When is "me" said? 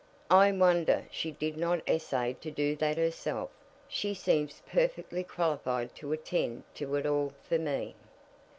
7.59-7.93